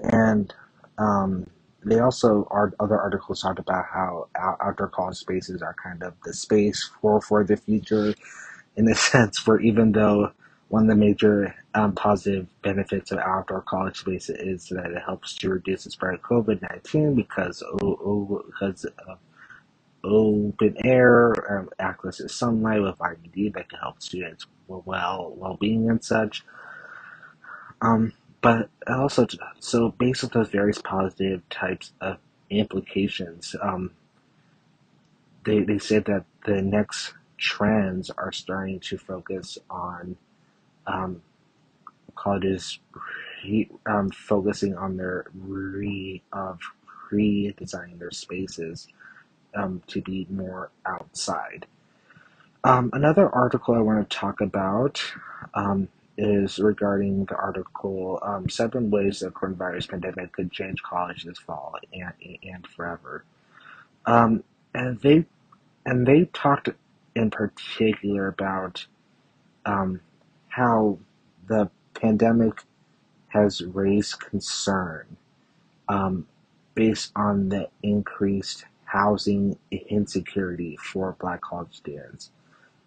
[0.00, 0.54] and
[0.98, 1.48] um,
[1.84, 4.28] they also are other articles talked about how
[4.62, 8.14] outdoor college spaces are kind of the space for for the future,
[8.76, 9.38] in a sense.
[9.38, 10.32] For even though
[10.68, 15.34] one of the major um, positive benefits of outdoor college space is that it helps
[15.36, 19.18] to reduce the spread of COVID nineteen because because of
[20.04, 25.56] open air, um, access to sunlight with vitamin D that can help students well well
[25.60, 26.44] being and such.
[27.80, 29.26] Um, but also,
[29.60, 32.18] so based on those various positive types of
[32.50, 33.92] implications, um,
[35.44, 40.16] they they said that the next trends are starting to focus on
[40.86, 41.22] um,
[42.14, 42.78] colleges
[43.44, 46.60] re, um, focusing on their re of
[47.12, 48.88] redesigning their spaces
[49.54, 51.66] um, to be more outside.
[52.64, 55.02] Um, another article I want to talk about
[55.52, 61.38] um, is regarding the article um, Seven Ways the Coronavirus Pandemic Could Change College this
[61.38, 63.24] Fall and, and Forever.
[64.06, 64.44] Um,
[64.74, 65.26] and they
[65.86, 66.70] and they talked
[67.14, 68.86] in particular about
[69.66, 70.00] um,
[70.54, 70.96] how
[71.48, 72.62] the pandemic
[73.28, 75.16] has raised concern
[75.88, 76.26] um,
[76.76, 82.30] based on the increased housing insecurity for Black college students,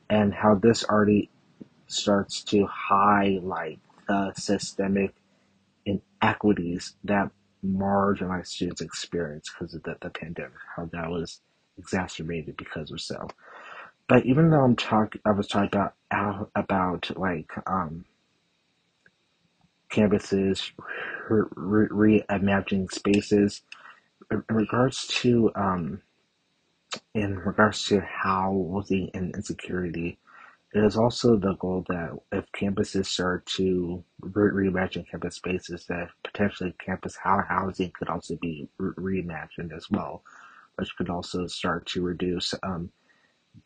[0.09, 1.29] and how this already
[1.87, 5.13] starts to highlight the systemic
[5.85, 7.29] inequities that
[7.65, 11.41] marginalized students experience because of the, the pandemic, how that was
[11.77, 13.27] exacerbated because of so.
[14.07, 18.05] But even though I'm talking, I was talking about about like um,
[19.91, 20.71] campuses
[21.29, 23.61] re- reimagining spaces.
[24.31, 26.01] In regards to um,
[27.15, 30.15] in regards to housing and insecurity
[30.73, 36.09] it is also the goal that if campuses start to re- reimagine campus spaces, that
[36.23, 40.23] potentially campus housing could also be re- reimagined as well,
[40.75, 42.91] which could also start to reduce um,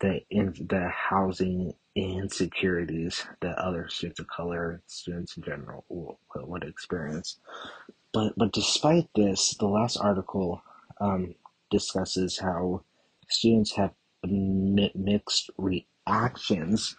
[0.00, 6.64] the in the housing insecurities that other students of color, students in general, will, would
[6.64, 7.38] experience.
[8.12, 10.62] But but despite this, the last article
[11.00, 11.34] um,
[11.70, 12.82] discusses how
[13.28, 13.92] students have
[14.24, 16.96] mi- mixed reactions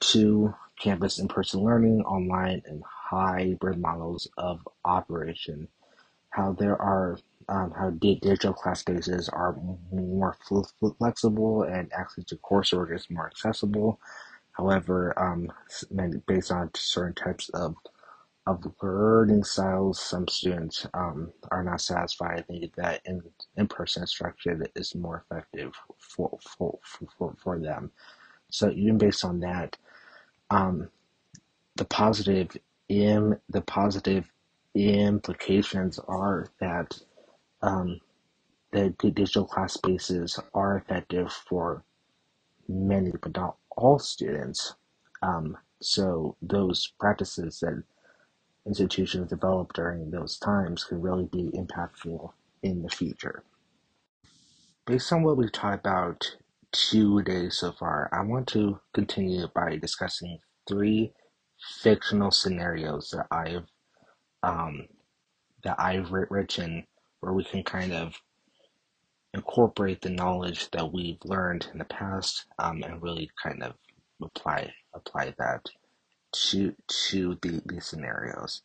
[0.00, 5.68] to campus in-person learning, online, and hybrid models of operation.
[6.30, 7.18] How there are
[7.48, 9.56] um, how digital class spaces are
[9.92, 10.36] more
[10.98, 14.00] flexible and access to coursework is more accessible.
[14.52, 15.52] However, um,
[16.26, 17.76] based on certain types of
[18.46, 22.38] of learning styles, some students um, are not satisfied.
[22.38, 23.20] I think that in
[23.56, 26.78] in-person instruction is more effective for for,
[27.18, 27.90] for, for them.
[28.50, 29.76] So even based on that,
[30.50, 30.88] um,
[31.76, 32.56] the positive
[32.88, 34.30] im the positive
[34.74, 36.98] implications are that
[37.66, 38.00] um,
[38.72, 41.84] the digital class spaces are effective for
[42.68, 44.74] many, but not all students.
[45.22, 47.82] Um, so those practices that
[48.66, 52.30] institutions develop during those times can really be impactful
[52.62, 53.42] in the future.
[54.86, 56.36] Based on what we've talked about
[56.72, 60.38] today so far, I want to continue by discussing
[60.68, 61.12] three
[61.82, 63.66] fictional scenarios that I've
[64.42, 64.86] um,
[65.64, 66.86] that I've written
[67.26, 68.14] where we can kind of
[69.34, 73.74] incorporate the knowledge that we've learned in the past um, and really kind of
[74.22, 75.66] apply apply that
[76.32, 78.62] to to the, scenarios.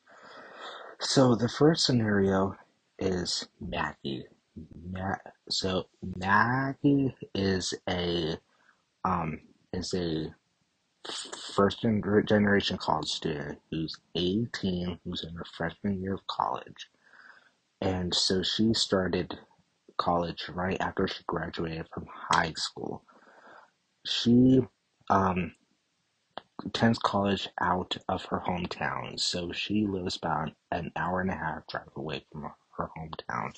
[0.99, 2.55] So the first scenario
[2.99, 4.25] is Maggie.
[4.91, 5.15] Ma-
[5.49, 8.37] so Maggie is a
[9.03, 9.39] um,
[9.73, 10.35] is a
[11.55, 11.81] first
[12.27, 16.90] generation college student who's 18, who's in her freshman year of college.
[17.81, 19.39] And so she started
[19.97, 23.03] college right after she graduated from high school.
[24.05, 24.61] She
[25.09, 25.53] um,
[26.65, 31.67] attends college out of her hometown, so she lives about an hour and a half
[31.67, 33.53] drive away from her hometown.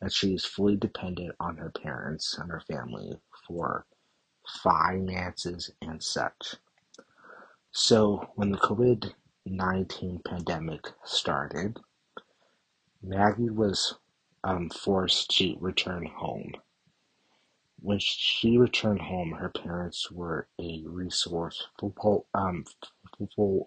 [0.00, 3.86] And she's fully dependent on her parents and her family for
[4.62, 6.56] finances and such.
[7.72, 9.12] So when the COVID
[9.46, 11.78] 19 pandemic started,
[13.02, 13.94] Maggie was
[14.44, 16.52] um, forced to return home.
[17.80, 22.64] When she returned home, her parents were a resource for, um,
[23.36, 23.66] for,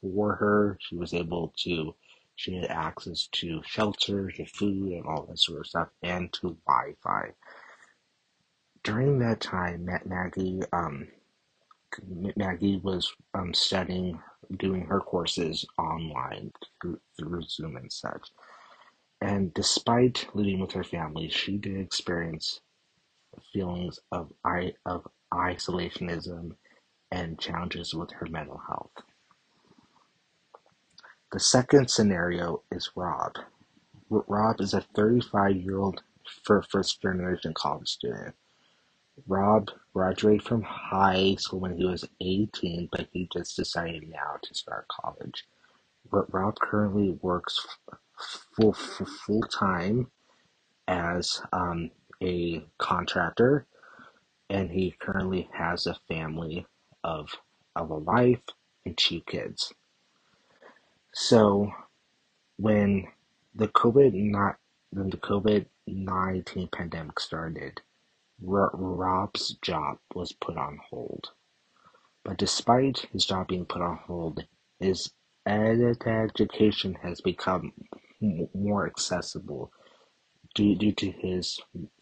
[0.00, 0.78] for, her.
[0.80, 1.94] She was able to,
[2.36, 6.56] she had access to shelter, to food, and all that sort of stuff, and to
[6.66, 7.30] Wi Fi.
[8.84, 11.08] During that time, Maggie, um,
[12.36, 14.18] Maggie was um, studying,
[14.58, 18.30] doing her courses online through, through Zoom and such.
[19.20, 22.60] And despite living with her family, she did experience
[23.52, 24.32] feelings of
[24.86, 26.52] of isolationism
[27.12, 28.92] and challenges with her mental health.
[31.32, 33.34] The second scenario is Rob.
[34.10, 36.02] Rob is a 35 year old
[36.70, 38.34] first generation college student.
[39.26, 44.54] Rob graduated from high school when he was 18, but he just decided now to
[44.54, 45.46] start college.
[46.10, 47.66] Rob currently works
[48.56, 50.10] full full time
[50.88, 51.90] as um,
[52.22, 53.66] a contractor,
[54.48, 56.66] and he currently has a family
[57.04, 57.30] of
[57.76, 58.42] of a wife
[58.84, 59.72] and two kids.
[61.14, 61.72] So
[62.56, 63.06] when
[63.54, 64.56] the COVID not
[64.90, 67.80] when the COVID nineteen pandemic started,
[68.40, 71.30] Rob's job was put on hold.
[72.24, 74.44] But despite his job being put on hold,
[74.78, 75.10] his
[75.46, 77.72] education has become
[78.20, 79.72] more accessible
[80.54, 81.60] due, due to his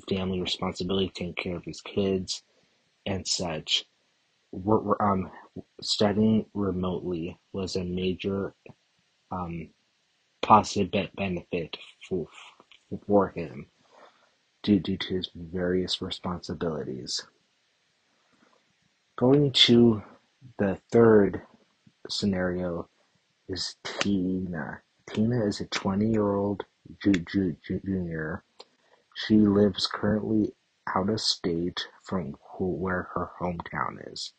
[0.08, 2.42] family responsibility, taking care of his kids
[3.06, 3.84] and such.
[4.52, 5.30] We're, we're, um,
[5.82, 8.54] studying remotely was a major
[9.30, 9.70] um,
[10.42, 11.76] positive benefit
[12.08, 12.26] for,
[13.06, 13.66] for him
[14.62, 17.22] due, due to his various responsibilities.
[19.16, 20.02] Going to
[20.58, 21.42] the third
[22.08, 22.88] scenario
[23.48, 24.80] is Tina.
[25.08, 26.64] Tina is a 20 year old
[27.00, 28.44] junior.
[29.16, 30.52] She lives currently
[30.94, 34.32] out of state from where her hometown is.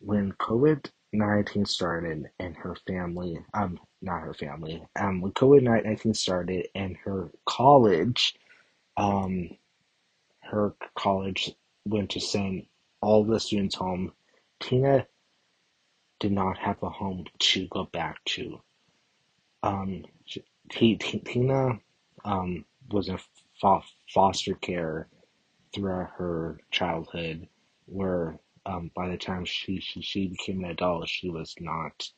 [0.00, 6.14] When COVID 19 started and her family, um, not her family, um, when COVID 19
[6.14, 8.34] started and her college
[8.96, 9.50] um,
[10.42, 11.52] her college
[11.84, 12.66] went to send
[13.02, 14.12] all the students home.
[14.60, 15.06] Tina
[16.20, 18.60] did not have a home to go back to.
[19.62, 20.44] Um, she,
[20.96, 21.80] Tina
[22.24, 23.18] um, was in
[23.60, 23.82] fo-
[24.14, 25.08] foster care
[25.74, 27.48] throughout her childhood,
[27.86, 32.08] where um, by the time she, she, she became an adult, she was not.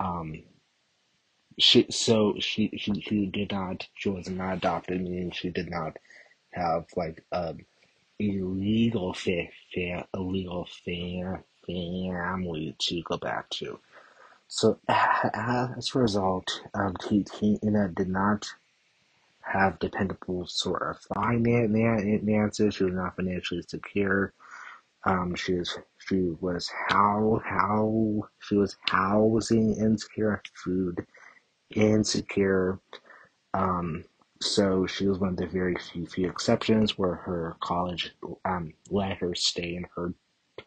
[0.00, 0.44] Um,
[1.58, 5.96] she so she, she she did not she was not adopted, meaning she did not
[6.52, 7.54] have like a
[8.20, 13.78] illegal fa- fa- illegal fa- family to go back to.
[14.48, 18.46] So as a result, um, Tina did not
[19.42, 22.74] have dependable sort of finances.
[22.76, 24.32] She was not financially secure.
[25.04, 31.06] Um, she was she was how how she was housing insecure, food
[31.74, 32.80] insecure.
[33.54, 34.04] Um,
[34.42, 38.12] so she was one of the very few, few exceptions where her college
[38.44, 40.14] um, let her stay in her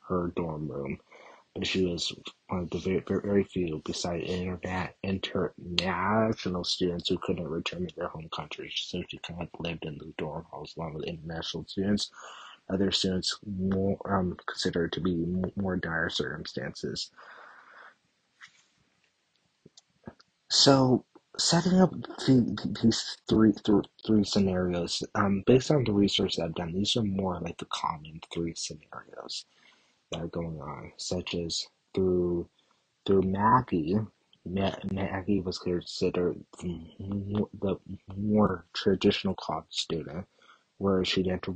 [0.08, 1.00] her dorm room.
[1.56, 2.14] But she was
[2.47, 8.08] one of the very, very, few, beside internet international students who couldn't return to their
[8.08, 8.74] home countries.
[8.76, 12.12] So she kind of lived in the dorm halls along with international students.
[12.70, 15.26] Other students more um, considered to be
[15.56, 17.10] more dire circumstances.
[20.50, 21.04] So
[21.38, 26.74] setting up the, these three, three, three scenarios, um, based on the research I've done,
[26.74, 29.45] these are more like the common three scenarios
[30.12, 32.49] that are going on, such as through
[33.05, 33.97] through Maggie.
[34.45, 37.78] Maggie was considered the,
[38.18, 40.26] more traditional college student,
[40.80, 41.55] where she didn't have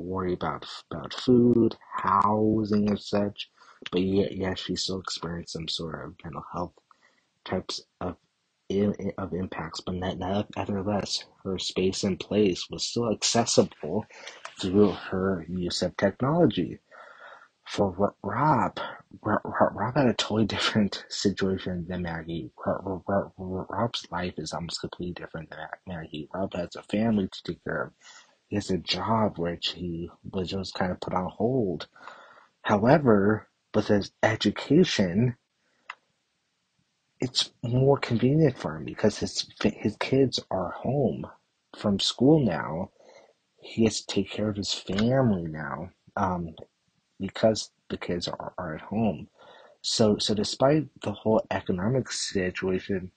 [0.00, 3.50] worry about about food, housing, and such.
[3.92, 6.72] But yet, she still experienced some sort of mental health
[7.44, 8.16] types of
[9.18, 14.04] of impacts, but nevertheless, her space and place was still accessible
[14.60, 16.80] through her use of technology.
[17.72, 18.78] For Rob,
[19.22, 22.52] Rob had a totally different situation than Maggie.
[22.66, 26.28] Rob's life is almost completely different than Maggie.
[26.34, 27.92] Rob has a family to take care of.
[28.48, 31.88] He has a job which he was just kind of put on hold.
[32.60, 35.38] However, with his education,
[37.22, 41.26] it's more convenient for him because his his kids are home
[41.78, 42.90] from school now.
[43.62, 46.54] He has to take care of his family now um,
[47.22, 49.28] because the kids are, are at home.
[49.82, 53.12] So so despite the whole economic situation,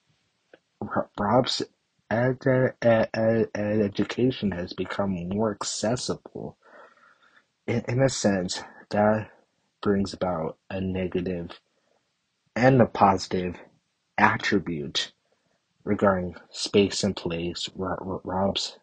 [1.18, 1.62] Rob's
[2.10, 2.38] ed,
[2.82, 6.56] ed, ed, education has become more accessible.
[7.66, 9.30] In, in a sense, that
[9.82, 11.60] brings about a negative
[12.56, 13.56] and a positive
[14.18, 15.12] attribute
[15.84, 18.78] regarding space and place, Rob's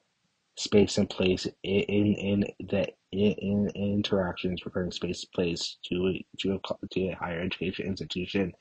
[0.57, 1.81] space and place in
[2.15, 7.87] in the in, in interactions regarding space place to to a, to a higher education
[7.87, 8.53] institution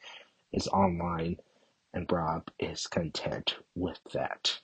[0.52, 1.38] is online,
[1.94, 4.60] and Rob is content with that.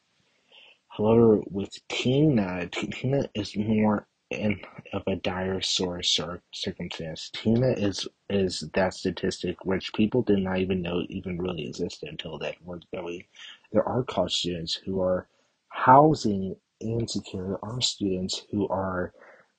[0.89, 4.61] However, with Tina, Tina is more in
[4.93, 7.31] of a dire source or circumstance.
[7.35, 12.39] Tina is is that statistic which people did not even know even really existed until
[12.39, 13.25] that word going.
[13.73, 15.29] There are college students who are
[15.71, 17.59] housing insecure.
[17.63, 19.13] Are students who are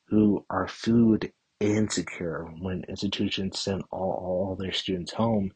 [0.08, 5.52] who are food insecure when institutions send all, all their students home.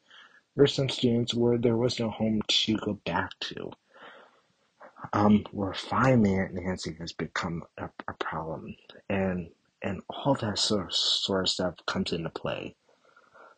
[0.55, 3.71] There some students where there was no home to go back to
[5.11, 8.75] um, where financing has become a, a problem,
[9.09, 9.49] and
[9.81, 12.75] and all that sort of, sort of stuff comes into play.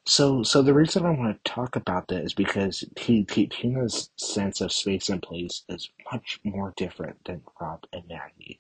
[0.08, 4.72] So, so the reason I want to talk about that is because Tina's sense of
[4.72, 8.60] space and place is much more different than Rob and Maggie.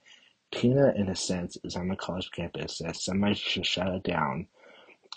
[0.51, 4.47] Tina, in a sense, is on the college campus that somebody should shut it down,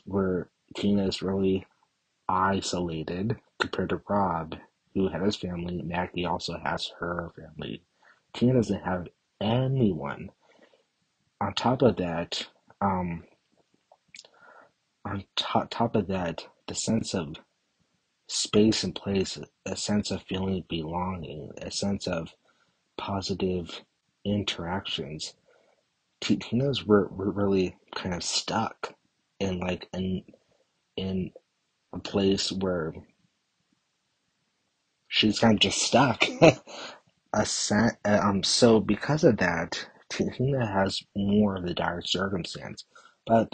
[0.04, 1.66] where Tina is really
[2.28, 4.56] isolated compared to Rob,
[4.94, 5.82] who had his family.
[5.82, 7.82] Maggie also has her family.
[8.34, 9.08] Tina doesn't have
[9.40, 10.30] anyone.
[11.40, 12.46] On top of that,
[12.80, 13.24] um,
[15.08, 17.36] on top, of that, the sense of
[18.28, 22.34] space and place, a sense of feeling belonging, a sense of
[22.98, 23.82] positive
[24.24, 25.34] interactions.
[26.20, 28.94] Tina's were, were really kind of stuck
[29.40, 30.24] in like in
[30.96, 31.32] in
[31.94, 32.94] a place where
[35.08, 36.24] she's kind of just stuck.
[37.32, 42.84] a sen- um so because of that, Tina has more of the dire circumstance,
[43.26, 43.52] but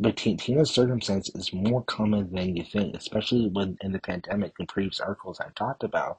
[0.00, 4.52] but Tina's circumstance is more common than you think, especially when in the pandemic.
[4.60, 6.18] In previous articles, I've talked about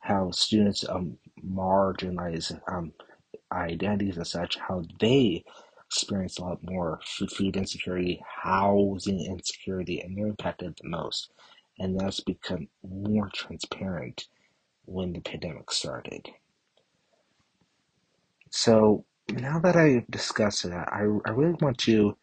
[0.00, 2.92] how students um marginalize um
[3.52, 5.44] identities and such, how they
[5.86, 7.00] experience a lot more
[7.36, 11.30] food insecurity, housing insecurity, and they're impacted the most.
[11.78, 14.28] And that's become more transparent
[14.86, 16.28] when the pandemic started.
[18.50, 22.16] So now that I've discussed that, I, I really want to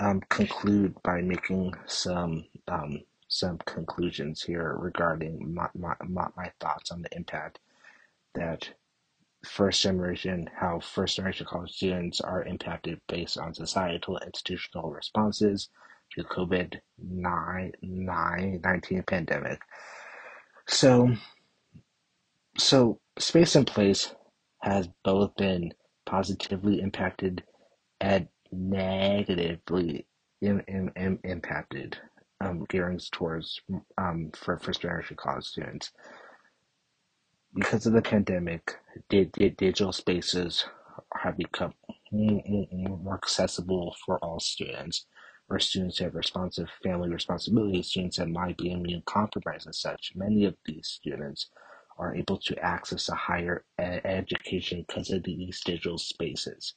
[0.00, 6.90] um, conclude by making some um, some conclusions here regarding my, my, my, my thoughts
[6.90, 7.58] on the impact
[8.34, 8.68] that
[9.44, 15.68] first generation, how first generation college students are impacted based on societal institutional responses
[16.12, 19.60] to COVID 19 pandemic.
[20.66, 21.14] So,
[22.56, 24.14] so space and place
[24.62, 25.74] has both been
[26.06, 27.44] positively impacted
[28.00, 30.06] and negatively
[30.42, 30.62] in,
[31.24, 31.98] impacted
[32.42, 33.60] um, gearing towards
[33.98, 35.92] um, for first generation college students.
[37.54, 38.76] Because of the pandemic,
[39.10, 40.66] digital spaces
[41.22, 41.74] have become
[42.12, 45.06] more, accessible for all students.
[45.50, 50.12] or students who have responsive family responsibilities, students that might be immune compromised and such,
[50.16, 51.50] many of these students
[51.98, 56.74] are able to access a higher ed- education because of these digital spaces.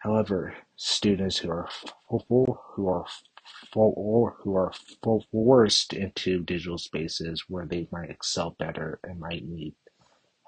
[0.00, 1.68] However, students who are
[2.08, 3.06] full, who are
[3.72, 4.72] full, who are
[5.32, 9.74] forced into digital spaces where they might excel better and might need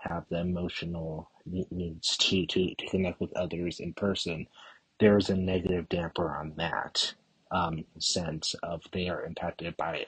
[0.01, 1.31] have the emotional
[1.71, 4.47] needs to, to, to connect with others in person,
[5.01, 7.15] there's a negative damper on that
[7.53, 10.05] um, sense of they are impacted by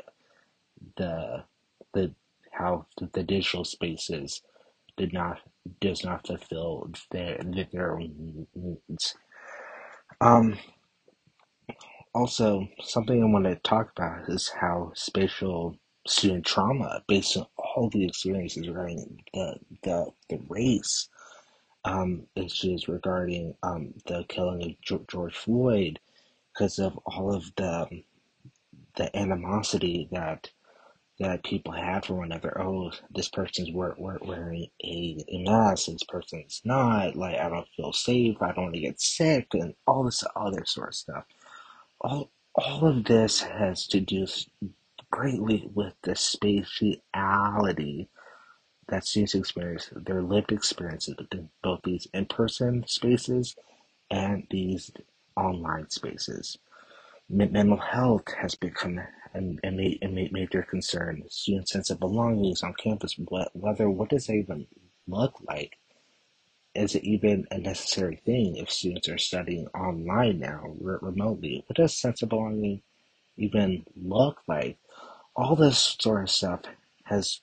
[0.97, 1.45] the
[1.95, 2.14] the
[2.53, 4.43] how the digital spaces
[4.97, 5.41] did not
[5.80, 7.41] does not fulfill their
[7.72, 7.99] their
[8.55, 9.16] needs.
[10.20, 10.58] Um,
[12.14, 17.90] also, something I want to talk about is how spatial student trauma, based on all
[17.90, 21.08] the experiences regarding the the, the race
[21.84, 26.00] um, issues regarding um, the killing of George Floyd,
[26.52, 28.02] because of all of the
[28.96, 30.50] the animosity that
[31.20, 32.60] that people have for one another.
[32.60, 37.16] Oh, this person's wearing a, a mask, this person's not.
[37.16, 38.38] Like, I don't feel safe.
[38.42, 41.24] I don't want to get sick, and all this other sort of stuff.
[42.00, 44.26] All all of this has to do
[45.10, 48.08] greatly with the spatiality
[48.88, 53.56] that students experience, their lived experiences in both these in-person spaces
[54.10, 54.90] and these
[55.36, 56.58] online spaces.
[57.32, 61.22] Mental health has become a, a, a major concern.
[61.28, 63.16] Student sense of belonging on campus,
[63.52, 64.66] whether what does it even
[65.06, 65.78] look like?
[66.74, 71.64] Is it even a necessary thing if students are studying online now, re- remotely?
[71.66, 72.82] What does sense of belonging
[73.36, 74.78] even look like?
[75.36, 76.62] All this sort of stuff
[77.04, 77.40] has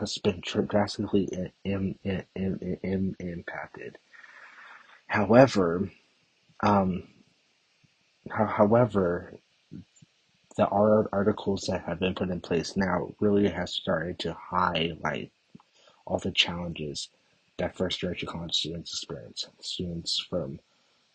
[0.00, 1.28] has been drastically
[1.64, 2.26] in, in,
[2.82, 3.98] in, impacted.
[5.06, 5.88] However,
[6.60, 7.04] um,
[8.30, 9.34] however,
[10.56, 15.32] the articles that have been put in place now really has started to highlight
[16.06, 17.08] all the challenges
[17.56, 19.48] that first generation college students experience.
[19.60, 20.60] Students from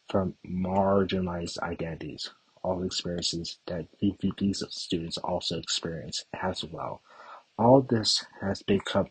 [0.10, 2.30] from marginalized identities,
[2.64, 7.02] all the experiences that these students also experience as well.
[7.58, 9.08] All this has become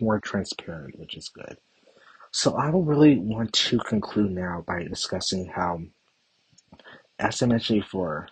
[0.00, 1.56] more transparent, which is good.
[2.32, 5.80] So I will really want to conclude now by discussing how,
[7.20, 8.28] as mentioned before,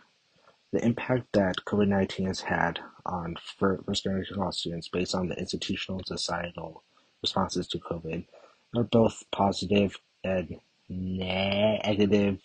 [0.73, 5.99] the impact that COVID-19 has had on first generation college students based on the institutional
[5.99, 6.83] and societal
[7.23, 8.27] responses to COVID
[8.77, 10.57] are both positive and
[10.89, 12.39] negative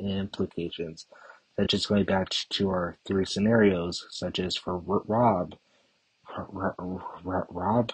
[0.00, 1.06] implications.
[1.58, 5.56] Such as going back to our three scenarios, such as for Rob,
[6.48, 7.92] Rob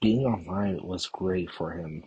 [0.00, 2.04] being online was great for him.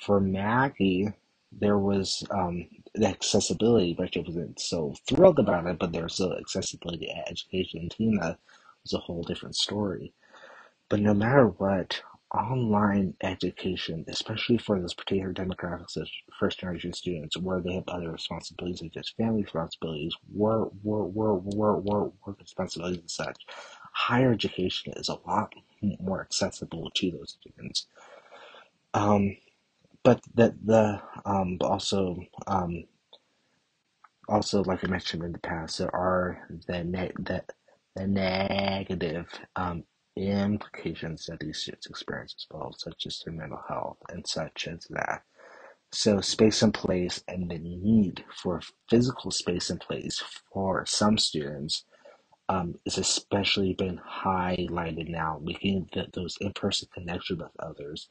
[0.00, 1.12] For Maggie,
[1.52, 6.34] there was um, the accessibility, but she wasn't so thrilled about it, but there's still
[6.34, 7.88] accessibility at education.
[7.88, 8.38] Tina
[8.82, 10.12] was a whole different story.
[10.88, 12.00] But no matter what,
[12.34, 18.10] online education, especially for those particular demographics of first generation students where they have other
[18.10, 23.46] responsibilities such as family responsibilities, work, work, work, work, work, work responsibilities and such,
[23.92, 25.54] higher education is a lot
[26.00, 27.86] more accessible to those students.
[28.94, 29.36] Um,
[30.06, 32.84] but that the um, also um,
[34.28, 37.44] also like I mentioned in the past, there are the ne- the,
[37.96, 39.26] the negative
[39.56, 39.84] um,
[40.16, 44.86] implications that these students experience as well, such as their mental health and such as
[44.90, 45.22] that.
[45.92, 51.84] So space and place and the need for physical space and place for some students
[52.48, 58.08] um, is especially been highlighted now, making the, those in-person connections with others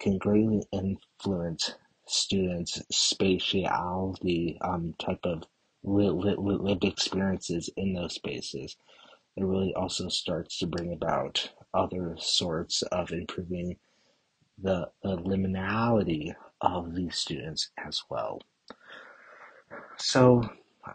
[0.00, 1.74] can greatly influence
[2.06, 5.44] students' spatiality um, type of
[5.82, 8.76] lived experiences in those spaces.
[9.36, 13.76] It really also starts to bring about other sorts of improving
[14.60, 18.40] the, the liminality of these students as well.
[19.98, 20.42] So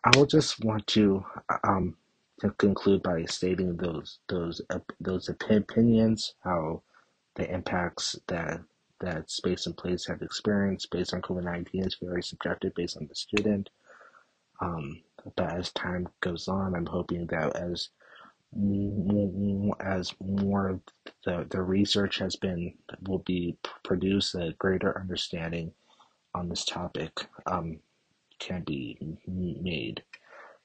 [0.04, 1.24] I will just want to
[1.64, 1.96] um,
[2.42, 4.62] to conclude by stating those those
[5.00, 6.84] those opinions, how
[7.36, 8.62] the impacts that
[9.06, 13.08] that space and place have experienced based on COVID nineteen is very subjective based on
[13.08, 13.70] the student.
[14.62, 15.02] Um,
[15.36, 17.90] but as time goes on, I'm hoping that as
[19.82, 20.80] as more of
[21.26, 22.74] the, the research has been
[23.08, 25.72] will be produced, a greater understanding
[26.34, 27.12] on this topic
[27.48, 27.80] um,
[28.40, 28.98] can be
[29.28, 30.04] made.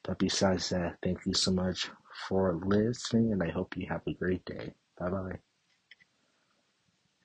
[0.04, 1.90] But besides that, thank you so much
[2.28, 4.72] for listening, and I hope you have a great day.
[4.98, 5.49] Bye bye.